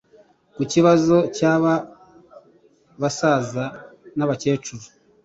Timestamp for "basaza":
3.01-3.65